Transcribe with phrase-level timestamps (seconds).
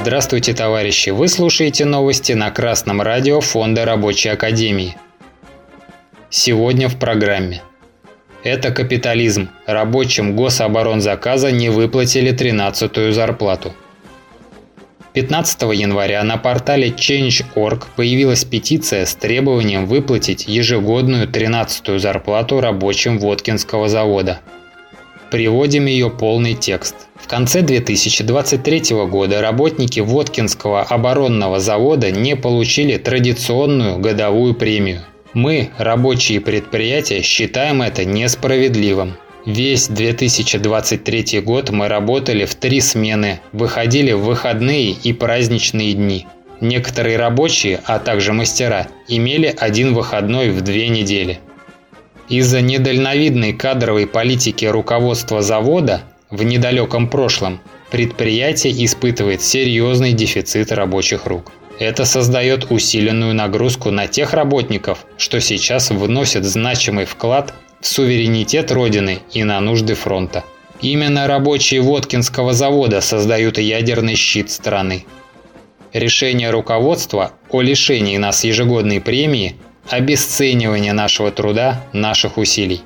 [0.00, 1.10] Здравствуйте, товарищи!
[1.10, 4.96] Вы слушаете новости на Красном радио Фонда Рабочей Академии.
[6.30, 7.62] Сегодня в программе.
[8.42, 9.50] Это капитализм.
[9.66, 13.74] Рабочим гособоронзаказа не выплатили 13-ю зарплату.
[15.12, 23.90] 15 января на портале Change.org появилась петиция с требованием выплатить ежегодную 13-ю зарплату рабочим Воткинского
[23.90, 24.40] завода.
[25.30, 26.96] Приводим ее полный текст.
[27.14, 35.02] В конце 2023 года работники Воткинского оборонного завода не получили традиционную годовую премию.
[35.32, 39.14] Мы, рабочие предприятия, считаем это несправедливым.
[39.46, 46.26] Весь 2023 год мы работали в три смены, выходили в выходные и праздничные дни.
[46.60, 51.38] Некоторые рабочие, а также мастера, имели один выходной в две недели.
[52.30, 61.50] Из-за недальновидной кадровой политики руководства завода в недалеком прошлом предприятие испытывает серьезный дефицит рабочих рук.
[61.80, 69.18] Это создает усиленную нагрузку на тех работников, что сейчас вносят значимый вклад в суверенитет Родины
[69.32, 70.44] и на нужды фронта.
[70.80, 75.04] Именно рабочие Воткинского завода создают ядерный щит страны.
[75.92, 79.56] Решение руководства о лишении нас ежегодной премии–
[79.90, 82.82] обесценивание нашего труда, наших усилий.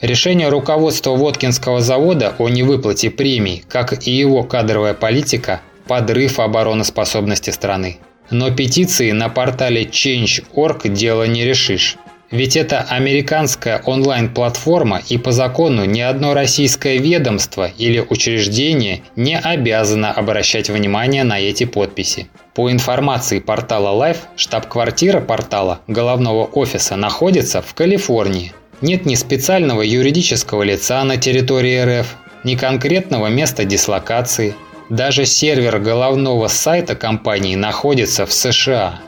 [0.00, 7.98] Решение руководства Воткинского завода о невыплате премий, как и его кадровая политика, подрыв обороноспособности страны.
[8.30, 11.96] Но петиции на портале Change.org дело не решишь.
[12.30, 20.12] Ведь это американская онлайн-платформа и по закону ни одно российское ведомство или учреждение не обязано
[20.12, 22.28] обращать внимание на эти подписи.
[22.54, 28.52] По информации портала Life, штаб-квартира портала головного офиса находится в Калифорнии.
[28.80, 34.54] Нет ни специального юридического лица на территории РФ, ни конкретного места дислокации–
[34.90, 38.98] даже сервер головного сайта компании находится в США.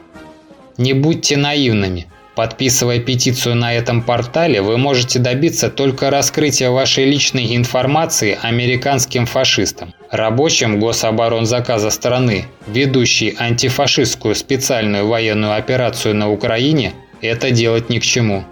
[0.78, 2.06] Не будьте наивными.
[2.34, 9.92] Подписывая петицию на этом портале, вы можете добиться только раскрытия вашей личной информации американским фашистам,
[10.10, 18.44] рабочим гособоронзаказа страны, ведущей антифашистскую специальную военную операцию на Украине, это делать ни к чему.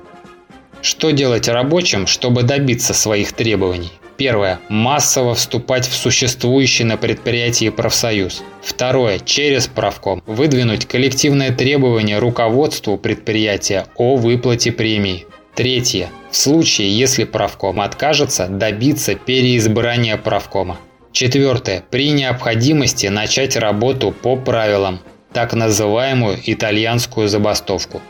[0.83, 3.93] Что делать рабочим, чтобы добиться своих требований?
[4.21, 4.61] Первое.
[4.69, 8.43] Массово вступать в существующий на предприятии профсоюз.
[8.63, 9.19] Второе.
[9.19, 15.27] Через правком выдвинуть коллективное требование руководству предприятия о выплате премии.
[15.55, 16.11] Третье.
[16.31, 20.77] В случае, если правком откажется, добиться переизбрания правкома.
[21.13, 21.83] Четвертое.
[21.91, 25.01] При необходимости начать работу по правилам,
[25.33, 28.03] так называемую итальянскую забастовку.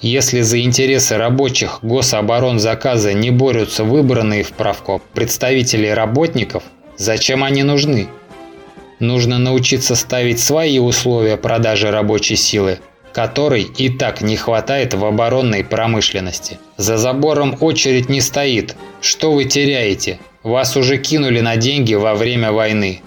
[0.00, 6.62] Если за интересы рабочих гособоронзаказа не борются выбранные в правком представители работников,
[6.96, 8.06] зачем они нужны?
[9.00, 12.78] Нужно научиться ставить свои условия продажи рабочей силы,
[13.12, 16.60] которой и так не хватает в оборонной промышленности.
[16.76, 18.76] За забором очередь не стоит.
[19.00, 20.20] Что вы теряете?
[20.44, 23.02] Вас уже кинули на деньги во время войны.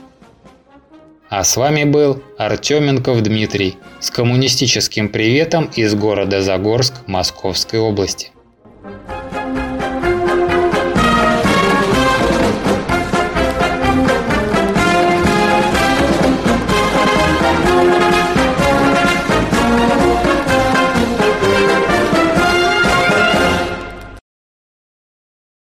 [1.31, 8.31] А с вами был Артеменков Дмитрий с коммунистическим приветом из города Загорск Московской области.